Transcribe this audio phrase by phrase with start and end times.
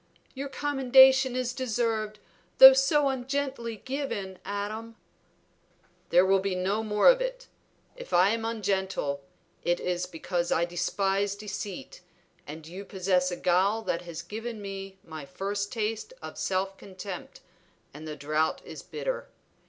[0.33, 2.17] "Your commendation is deserved,
[2.57, 4.95] though so ungently given, Adam."
[6.09, 7.45] "There will be no more of it.
[7.95, 9.21] If I am ungentle,
[9.63, 12.01] it is because I despise deceit,
[12.47, 17.41] and you possess a guile that has given me my first taste of self contempt,
[17.93, 19.29] and the draught is bitter.